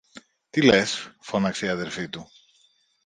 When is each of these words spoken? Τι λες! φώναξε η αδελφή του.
Τι 0.49 0.63
λες! 0.63 1.15
φώναξε 1.19 1.65
η 1.65 1.69
αδελφή 1.69 2.09
του. 2.09 2.29